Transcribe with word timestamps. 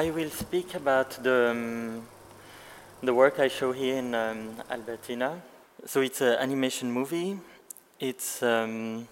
I 0.00 0.08
will 0.08 0.30
speak 0.30 0.74
about 0.76 1.10
the, 1.22 1.50
um, 1.50 2.02
the 3.02 3.12
work 3.12 3.38
I 3.38 3.48
show 3.48 3.70
here 3.72 3.98
in 3.98 4.14
um, 4.14 4.54
Albertina. 4.70 5.42
So 5.84 6.00
it's 6.00 6.22
an 6.22 6.38
animation 6.38 6.90
movie. 6.90 7.36
It's 7.98 8.42
um, 8.42 9.06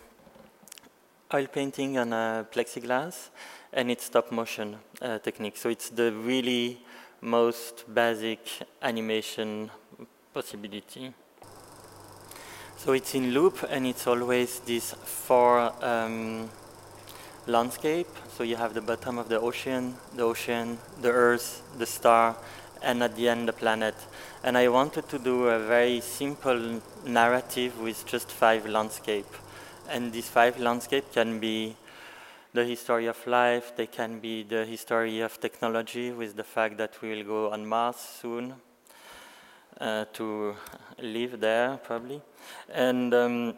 oil 1.34 1.46
painting 1.48 1.98
on 1.98 2.14
a 2.14 2.46
plexiglass, 2.50 3.28
and 3.70 3.90
it's 3.90 4.04
stop 4.04 4.32
motion 4.32 4.78
uh, 5.02 5.18
technique. 5.18 5.58
So 5.58 5.68
it's 5.68 5.90
the 5.90 6.10
really 6.10 6.80
most 7.20 7.84
basic 7.92 8.48
animation 8.80 9.70
possibility. 10.32 11.12
So 12.78 12.92
it's 12.92 13.14
in 13.14 13.32
loop, 13.32 13.62
and 13.68 13.86
it's 13.86 14.06
always 14.06 14.60
this 14.60 14.94
four 14.94 15.70
um, 15.84 16.48
landscape. 17.48 18.08
So 18.36 18.44
you 18.44 18.56
have 18.56 18.74
the 18.74 18.80
bottom 18.80 19.18
of 19.18 19.28
the 19.28 19.40
ocean, 19.40 19.94
the 20.14 20.22
ocean, 20.22 20.78
the 21.00 21.10
earth, 21.10 21.62
the 21.78 21.86
star, 21.86 22.36
and 22.82 23.02
at 23.02 23.16
the 23.16 23.28
end 23.28 23.48
the 23.48 23.52
planet. 23.52 23.94
And 24.44 24.56
I 24.56 24.68
wanted 24.68 25.08
to 25.08 25.18
do 25.18 25.48
a 25.48 25.58
very 25.58 26.00
simple 26.00 26.80
narrative 27.04 27.80
with 27.80 28.06
just 28.06 28.30
five 28.30 28.66
landscape. 28.66 29.26
And 29.88 30.12
these 30.12 30.28
five 30.28 30.60
landscape 30.60 31.12
can 31.12 31.40
be 31.40 31.74
the 32.54 32.64
history 32.64 33.06
of 33.06 33.26
life, 33.26 33.76
they 33.76 33.86
can 33.86 34.20
be 34.20 34.42
the 34.42 34.64
history 34.64 35.20
of 35.20 35.38
technology 35.40 36.10
with 36.12 36.36
the 36.36 36.44
fact 36.44 36.78
that 36.78 37.00
we 37.02 37.10
will 37.10 37.24
go 37.24 37.52
on 37.52 37.66
Mars 37.66 37.96
soon 37.96 38.54
uh, 39.80 40.04
to 40.14 40.54
live 41.00 41.40
there 41.40 41.76
probably. 41.78 42.20
And 42.72 43.12
um, 43.14 43.54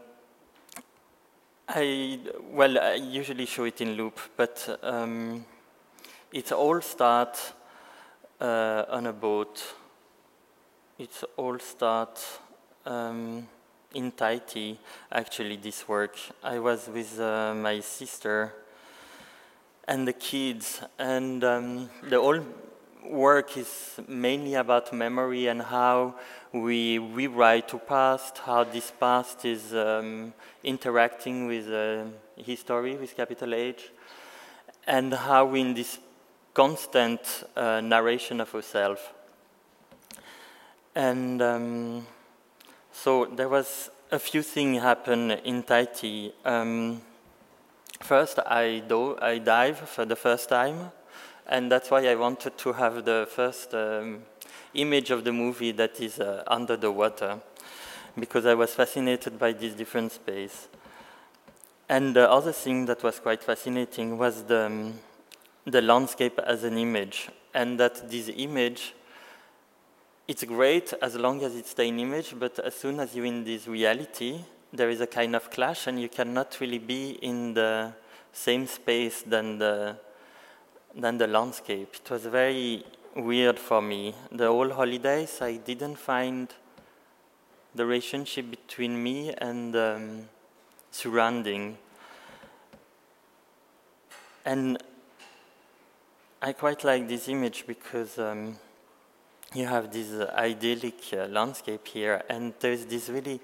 I, 1.73 2.19
well, 2.51 2.81
I 2.81 2.95
usually 2.95 3.47
show 3.47 3.63
it 3.63 3.81
in 3.81 3.93
loop, 3.93 4.19
but 4.37 4.81
um, 4.83 5.45
it 6.33 6.51
all 6.51 6.81
starts 6.81 7.53
uh, 8.41 8.87
on 8.89 9.07
a 9.07 9.13
boat. 9.13 9.63
It 10.99 11.11
all 11.37 11.61
starts 11.61 12.41
um, 12.85 13.47
in 13.95 14.11
Tahiti, 14.11 14.81
actually, 15.13 15.59
this 15.59 15.87
work. 15.87 16.17
I 16.43 16.59
was 16.59 16.89
with 16.89 17.21
uh, 17.21 17.55
my 17.55 17.79
sister 17.79 18.53
and 19.87 20.09
the 20.09 20.15
kids, 20.15 20.83
and 20.99 21.45
um, 21.45 21.89
the 22.03 22.21
whole 22.21 22.41
work 23.05 23.57
is 23.57 24.01
mainly 24.09 24.55
about 24.55 24.93
memory 24.93 25.47
and 25.49 25.63
how 25.63 26.15
we 26.53 26.99
rewrite 26.99 27.69
to 27.69 27.79
past, 27.79 28.39
how 28.39 28.65
this 28.65 28.93
past 28.99 29.45
is 29.45 29.75
um, 29.75 30.33
interacting 30.63 31.47
with 31.47 31.69
uh, 31.69 32.05
history, 32.37 32.97
with 32.97 33.17
capital 33.17 33.55
H, 33.55 33.91
and 34.87 35.13
how 35.15 35.55
in 35.55 35.75
this 35.75 35.99
constant 36.55 37.45
uh, 37.57 37.81
narration 37.81 38.41
of 38.41 38.55
ourselves. 38.55 39.01
And 40.95 41.41
um, 41.41 42.07
so 42.93 43.27
there 43.27 43.49
was 43.49 43.91
a 44.11 44.19
few 44.19 44.43
things 44.43 44.83
happen 44.83 45.31
in 45.31 45.63
Tahiti. 45.63 46.33
Um, 46.45 47.01
first, 48.01 48.41
I, 48.41 48.83
do, 48.87 49.17
I 49.21 49.39
dive 49.39 49.79
for 49.79 50.05
the 50.05 50.17
first 50.17 50.49
time, 50.49 50.91
and 51.51 51.71
that's 51.71 51.91
why 51.91 52.07
I 52.07 52.15
wanted 52.15 52.57
to 52.59 52.73
have 52.73 53.05
the 53.05 53.29
first 53.29 53.75
um, 53.75 54.23
image 54.73 55.11
of 55.11 55.25
the 55.25 55.33
movie 55.33 55.73
that 55.73 56.01
is 56.01 56.21
uh, 56.21 56.45
under 56.47 56.77
the 56.77 56.93
water, 56.93 57.41
because 58.19 58.47
I 58.47 58.55
was 58.55 58.73
fascinated 58.73 59.37
by 59.37 59.53
this 59.53 59.75
different 59.75 60.13
space. 60.13 60.69
And 61.89 62.15
the 62.15 62.31
other 62.31 62.53
thing 62.53 62.87
that 62.87 63.03
was 63.03 63.19
quite 63.19 63.43
fascinating 63.43 64.17
was 64.17 64.45
the, 64.45 64.67
um, 64.67 64.95
the 65.65 65.83
landscape 65.83 66.39
as 66.39 66.63
an 66.63 66.79
image, 66.79 67.29
and 67.53 67.81
that 67.81 68.09
this 68.09 68.31
image, 68.35 68.95
it's 70.29 70.45
great 70.45 70.95
as 71.03 71.17
long 71.17 71.43
as 71.43 71.57
it's 71.57 71.75
an 71.81 71.99
image, 71.99 72.33
but 72.39 72.61
as 72.61 72.77
soon 72.77 73.01
as 73.01 73.17
you're 73.17 73.27
in 73.27 73.43
this 73.43 73.67
reality, 73.67 74.39
there 74.73 74.89
is 74.89 75.01
a 75.01 75.07
kind 75.09 75.35
of 75.35 75.51
clash, 75.51 75.89
and 75.89 76.01
you 76.01 76.09
cannot 76.09 76.57
really 76.61 76.79
be 76.79 77.19
in 77.23 77.55
the 77.55 77.93
same 78.33 78.69
space 78.69 79.23
than 79.23 79.59
the, 79.59 79.97
than 80.95 81.19
the 81.19 81.27
landscape. 81.27 81.95
It 81.95 82.11
was 82.11 82.27
very 82.27 82.85
weird 83.17 83.59
for 83.59 83.81
me. 83.81 84.15
The 84.33 84.49
whole 84.49 84.71
holidays, 84.71 85.41
I 85.41 85.57
didn't 85.57 85.97
find 85.97 86.53
the 87.75 87.87
relationship 87.87 88.51
between 88.51 89.03
me 89.03 89.33
and 89.39 89.77
um, 89.77 90.29
surrounding. 90.91 91.79
And 94.45 94.79
I 96.43 96.53
quite 96.53 96.85
like 96.85 97.07
this 97.07 97.29
image 97.29 97.67
because 97.67 98.19
um, 98.19 98.57
you 99.55 99.67
have 99.67 99.93
this 99.93 100.11
uh, 100.13 100.33
idyllic 100.37 101.13
uh, 101.13 101.27
landscape 101.27 101.87
here, 101.87 102.23
and 102.29 102.55
there's 102.61 102.87
this 102.87 103.09
really, 103.09 103.41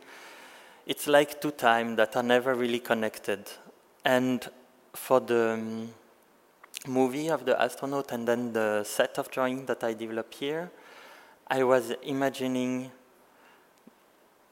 it's 0.86 1.06
like 1.06 1.40
two 1.40 1.50
times 1.50 1.96
that 1.98 2.16
are 2.16 2.22
never 2.22 2.54
really 2.54 2.80
connected. 2.80 3.50
And 4.04 4.48
for 4.94 5.20
the 5.20 5.50
um, 5.50 5.90
movie 6.86 7.28
of 7.28 7.44
the 7.44 7.60
astronaut 7.60 8.12
and 8.12 8.26
then 8.26 8.52
the 8.52 8.84
set 8.84 9.18
of 9.18 9.30
drawing 9.30 9.66
that 9.66 9.82
I 9.84 9.94
developed 9.94 10.34
here, 10.34 10.70
I 11.48 11.62
was 11.64 11.92
imagining 12.02 12.90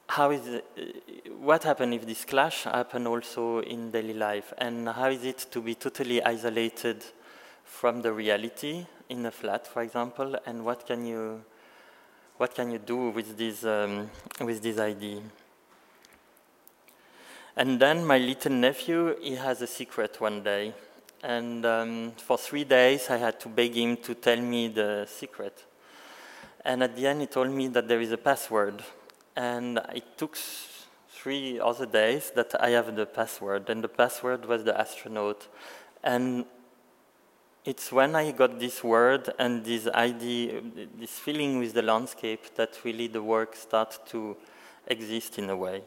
how 0.07 0.31
is 0.31 0.47
it, 0.47 1.33
what 1.39 1.63
happened 1.63 1.93
if 1.93 2.05
this 2.05 2.25
clash 2.25 2.63
happened 2.63 3.07
also 3.07 3.59
in 3.61 3.91
daily 3.91 4.13
life, 4.13 4.53
and 4.57 4.87
how 4.87 5.09
is 5.09 5.23
it 5.23 5.47
to 5.51 5.61
be 5.61 5.75
totally 5.75 6.23
isolated 6.23 7.03
from 7.63 8.01
the 8.01 8.13
reality 8.13 8.85
in 9.09 9.25
a 9.25 9.31
flat, 9.31 9.67
for 9.67 9.81
example, 9.81 10.37
and 10.45 10.63
what 10.63 10.85
can 10.85 11.05
you 11.05 11.43
what 12.37 12.53
can 12.53 12.71
you 12.71 12.79
do 12.79 13.09
with 13.09 13.37
this 13.37 13.63
um, 13.65 14.09
with 14.39 14.61
this 14.61 14.77
idea? 14.77 15.21
And 17.57 17.79
then 17.79 18.05
my 18.05 18.17
little 18.17 18.51
nephew, 18.51 19.15
he 19.21 19.35
has 19.35 19.61
a 19.61 19.67
secret 19.67 20.19
one 20.19 20.43
day, 20.43 20.73
and 21.23 21.65
um, 21.65 22.11
for 22.17 22.37
three 22.37 22.63
days 22.63 23.09
I 23.09 23.17
had 23.17 23.39
to 23.41 23.49
beg 23.49 23.75
him 23.75 23.97
to 23.97 24.15
tell 24.15 24.39
me 24.39 24.67
the 24.67 25.05
secret. 25.07 25.65
And 26.63 26.83
at 26.83 26.95
the 26.95 27.07
end, 27.07 27.21
he 27.21 27.27
told 27.27 27.51
me 27.51 27.67
that 27.69 27.87
there 27.87 28.01
is 28.01 28.11
a 28.11 28.17
password 28.17 28.83
and 29.35 29.79
it 29.93 30.17
took 30.17 30.37
three 31.25 31.59
other 31.59 31.87
days 31.87 32.31
that 32.35 32.53
I 32.61 32.69
have 32.69 32.95
the 32.95 33.07
password, 33.07 33.69
and 33.69 33.83
the 33.83 33.87
password 33.87 34.45
was 34.45 34.63
the 34.63 34.79
astronaut. 34.79 35.47
And 36.03 36.45
it's 37.65 37.91
when 37.91 38.15
I 38.15 38.31
got 38.31 38.59
this 38.59 38.83
word 38.83 39.33
and 39.39 39.65
this 39.65 39.87
idea, 39.87 40.61
this 40.99 41.17
feeling 41.17 41.57
with 41.57 41.73
the 41.73 41.81
landscape, 41.81 42.55
that 42.57 42.77
really 42.83 43.07
the 43.07 43.23
work 43.23 43.55
started 43.55 44.05
to 44.09 44.37
exist 44.87 45.39
in 45.39 45.49
a 45.49 45.55
way. 45.55 45.81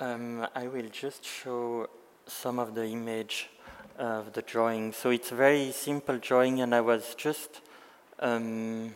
Um, 0.00 0.46
I 0.54 0.68
will 0.68 0.88
just 0.92 1.24
show 1.24 1.88
some 2.24 2.60
of 2.60 2.76
the 2.76 2.86
image 2.86 3.50
of 3.98 4.32
the 4.32 4.42
drawing. 4.42 4.92
So 4.92 5.10
it's 5.10 5.32
a 5.32 5.34
very 5.34 5.72
simple 5.72 6.18
drawing, 6.18 6.60
and 6.60 6.72
I 6.72 6.80
was 6.82 7.16
just 7.16 7.60
um, 8.20 8.94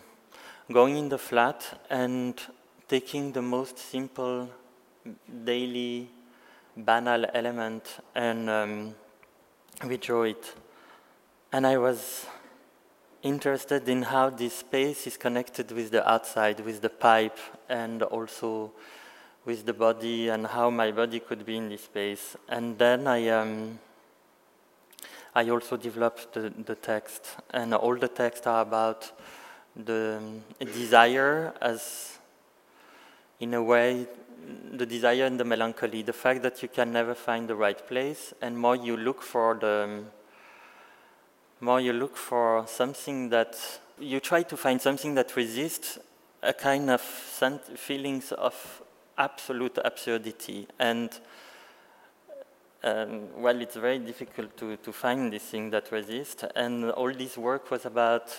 going 0.73 0.97
in 0.97 1.09
the 1.09 1.19
flat 1.19 1.81
and 1.91 2.41
taking 2.87 3.33
the 3.33 3.43
most 3.43 3.79
simple 3.79 4.49
daily 5.45 6.09
banal 6.77 7.27
element 7.35 7.99
and 8.15 8.49
um, 8.49 8.95
we 9.85 9.97
draw 9.97 10.23
it. 10.23 10.55
And 11.53 11.67
I 11.67 11.79
was 11.79 12.27
interested 13.25 13.89
in 13.89 14.03
how 14.03 14.31
this 14.31 14.55
space 14.55 15.09
is 15.09 15.17
connected 15.17 15.73
with 15.73 15.91
the 15.91 16.09
outside, 16.09 16.61
with 16.61 16.81
the 16.81 16.91
pipe, 16.91 17.39
and 17.69 18.05
also 18.05 18.71
with 19.45 19.67
the 19.67 19.73
body, 19.73 20.29
and 20.29 20.47
how 20.47 20.71
my 20.71 20.93
body 20.93 21.21
could 21.21 21.45
be 21.45 21.57
in 21.57 21.69
this 21.69 21.85
space. 21.85 22.37
And 22.49 22.79
then 22.79 23.07
I, 23.07 23.29
um, 23.29 23.79
I 25.35 25.49
also 25.51 25.77
developed 25.77 26.33
the, 26.33 26.53
the 26.65 26.77
text, 26.77 27.37
and 27.51 27.75
all 27.75 27.97
the 27.97 28.09
texts 28.09 28.47
are 28.47 28.63
about 28.63 29.11
the 29.75 30.21
desire 30.61 31.55
as, 31.61 32.19
in 33.41 33.55
a 33.55 33.63
way, 33.63 34.07
the 34.73 34.87
desire 34.87 35.25
and 35.25 35.41
the 35.41 35.45
melancholy, 35.45 36.03
the 36.03 36.13
fact 36.13 36.43
that 36.43 36.63
you 36.63 36.69
can 36.69 36.93
never 36.93 37.15
find 37.15 37.49
the 37.49 37.55
right 37.55 37.87
place, 37.89 38.35
and 38.43 38.57
more 38.57 38.77
you 38.77 38.97
look 38.97 39.23
for 39.23 39.55
the, 39.55 40.05
more 41.61 41.81
you 41.81 41.93
look 41.93 42.17
for 42.17 42.65
something 42.67 43.29
that, 43.31 43.57
you 43.99 44.21
try 44.21 44.43
to 44.43 44.57
find 44.57 44.81
something 44.81 45.15
that 45.15 45.35
resists 45.37 45.99
a 46.43 46.53
kind 46.53 46.91
of 46.91 47.01
feelings 47.01 48.33
of 48.33 48.83
absolute 49.17 49.79
absurdity. 49.85 50.67
And, 50.79 51.11
um, 52.83 53.41
well, 53.41 53.61
it's 53.61 53.77
very 53.77 53.99
difficult 53.99 54.57
to, 54.59 54.77
to 54.77 54.93
find 54.93 55.33
this 55.33 55.43
thing 55.43 55.71
that 55.71 55.93
resists, 55.93 56.45
and 56.57 56.91
all 56.91 57.13
this 57.13 57.37
work 57.37 57.71
was 57.71 57.87
about 57.87 58.31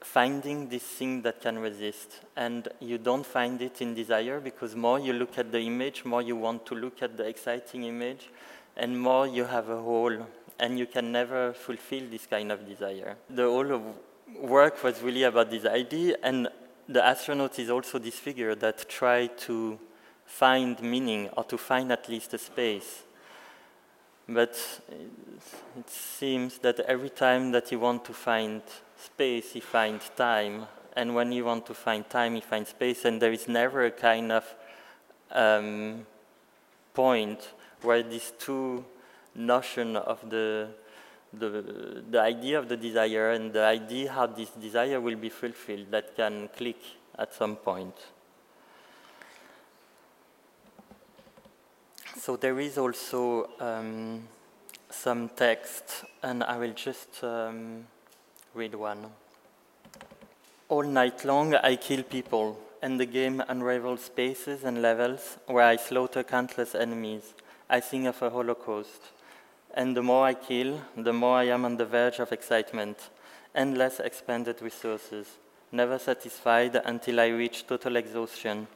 finding 0.00 0.68
this 0.68 0.82
thing 0.82 1.22
that 1.22 1.40
can 1.40 1.58
resist. 1.58 2.20
And 2.36 2.68
you 2.80 2.98
don't 2.98 3.24
find 3.24 3.62
it 3.62 3.80
in 3.80 3.94
desire 3.94 4.40
because 4.40 4.74
more 4.74 4.98
you 4.98 5.12
look 5.12 5.38
at 5.38 5.52
the 5.52 5.60
image, 5.60 6.04
more 6.04 6.22
you 6.22 6.36
want 6.36 6.66
to 6.66 6.74
look 6.74 7.02
at 7.02 7.16
the 7.16 7.26
exciting 7.28 7.84
image, 7.84 8.28
and 8.76 9.00
more 9.00 9.26
you 9.26 9.44
have 9.44 9.68
a 9.68 9.80
hole, 9.80 10.26
and 10.58 10.78
you 10.78 10.86
can 10.86 11.12
never 11.12 11.52
fulfill 11.52 12.08
this 12.10 12.26
kind 12.26 12.50
of 12.50 12.66
desire. 12.66 13.16
The 13.30 13.44
whole 13.44 13.94
work 14.40 14.82
was 14.82 15.00
really 15.02 15.22
about 15.22 15.50
this 15.50 15.64
idea, 15.66 16.16
and 16.22 16.48
the 16.88 17.04
astronaut 17.04 17.58
is 17.58 17.70
also 17.70 17.98
this 17.98 18.18
figure 18.18 18.54
that 18.54 18.88
try 18.88 19.26
to 19.26 19.78
find 20.26 20.80
meaning 20.80 21.28
or 21.36 21.44
to 21.44 21.58
find 21.58 21.92
at 21.92 22.08
least 22.08 22.34
a 22.34 22.38
space. 22.38 23.02
But 24.28 24.56
it 25.78 25.90
seems 25.90 26.58
that 26.58 26.80
every 26.80 27.10
time 27.10 27.52
that 27.52 27.70
you 27.72 27.78
want 27.78 28.04
to 28.06 28.12
find 28.12 28.62
space, 28.96 29.52
he 29.52 29.60
finds 29.60 30.08
time. 30.10 30.66
And 30.94 31.14
when 31.14 31.32
you 31.32 31.44
want 31.44 31.66
to 31.66 31.74
find 31.74 32.08
time, 32.08 32.34
he 32.34 32.40
finds 32.40 32.70
space. 32.70 33.04
And 33.04 33.20
there 33.20 33.32
is 33.32 33.48
never 33.48 33.84
a 33.84 33.90
kind 33.90 34.32
of 34.32 34.54
um, 35.32 36.06
point 36.94 37.52
where 37.82 38.02
these 38.02 38.32
two 38.38 38.84
notions 39.34 39.96
of 39.96 40.30
the, 40.30 40.68
the, 41.32 42.02
the 42.10 42.20
idea 42.20 42.58
of 42.58 42.68
the 42.68 42.76
desire 42.76 43.30
and 43.30 43.52
the 43.52 43.64
idea 43.64 44.12
how 44.12 44.26
this 44.26 44.50
desire 44.50 45.00
will 45.00 45.16
be 45.16 45.28
fulfilled 45.28 45.86
that 45.90 46.14
can 46.16 46.48
click 46.56 46.78
at 47.18 47.34
some 47.34 47.56
point. 47.56 47.94
So 52.16 52.36
there 52.36 52.60
is 52.60 52.78
also 52.78 53.50
um, 53.58 54.28
some 54.90 55.30
text, 55.30 56.04
and 56.22 56.44
I 56.44 56.56
will 56.58 56.72
just 56.72 57.24
um, 57.24 57.86
read 58.54 58.74
one. 58.74 59.06
All 60.68 60.84
night 60.84 61.24
long, 61.24 61.54
I 61.54 61.76
kill 61.76 62.02
people, 62.02 62.58
and 62.80 63.00
the 63.00 63.06
game 63.06 63.42
unravels 63.48 64.04
spaces 64.04 64.62
and 64.64 64.82
levels 64.82 65.38
where 65.46 65.64
I 65.64 65.76
slaughter 65.76 66.22
countless 66.22 66.74
enemies. 66.74 67.34
I 67.68 67.80
sing 67.80 68.06
of 68.06 68.20
a 68.22 68.30
holocaust. 68.30 69.00
And 69.74 69.96
the 69.96 70.02
more 70.02 70.26
I 70.26 70.34
kill, 70.34 70.80
the 70.96 71.12
more 71.12 71.38
I 71.38 71.44
am 71.44 71.64
on 71.64 71.76
the 71.76 71.86
verge 71.86 72.18
of 72.18 72.32
excitement, 72.32 73.10
endless 73.54 74.00
expended 74.00 74.60
resources, 74.60 75.38
never 75.70 75.98
satisfied 75.98 76.76
until 76.76 77.20
I 77.20 77.28
reach 77.28 77.66
total 77.66 77.96
exhaustion, 77.96 78.66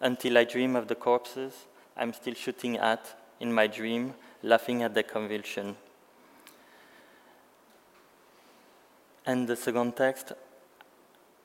until 0.00 0.38
I 0.38 0.44
dream 0.44 0.76
of 0.76 0.88
the 0.88 0.94
corpses 0.94 1.66
I'm 1.96 2.12
still 2.12 2.34
shooting 2.34 2.76
at 2.76 3.14
in 3.40 3.52
my 3.52 3.66
dream, 3.66 4.14
laughing 4.42 4.82
at 4.82 4.94
the 4.94 5.02
convulsion. 5.02 5.76
And 9.24 9.48
the 9.48 9.56
second 9.56 9.96
text 9.96 10.32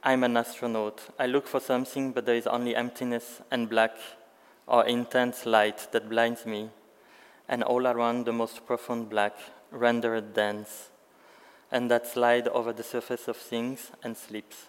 I'm 0.03 0.23
an 0.23 0.35
astronaut. 0.35 0.99
I 1.19 1.27
look 1.27 1.47
for 1.47 1.59
something, 1.59 2.11
but 2.11 2.25
there 2.25 2.35
is 2.35 2.47
only 2.47 2.75
emptiness 2.75 3.41
and 3.51 3.69
black 3.69 3.95
or 4.67 4.85
intense 4.85 5.45
light 5.45 5.87
that 5.91 6.09
blinds 6.09 6.45
me, 6.45 6.69
and 7.51 7.61
all 7.63 7.85
around 7.85 8.25
the 8.25 8.31
most 8.31 8.65
profound 8.65 9.09
black, 9.09 9.35
rendered 9.71 10.33
dense, 10.33 10.89
and 11.69 11.91
that 11.91 12.07
slide 12.07 12.47
over 12.47 12.71
the 12.71 12.81
surface 12.81 13.27
of 13.27 13.35
things 13.35 13.91
and 14.01 14.15
sleeps. 14.15 14.67